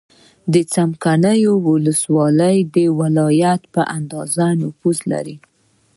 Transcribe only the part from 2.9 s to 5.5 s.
ولایت په اندازه نفوس لري.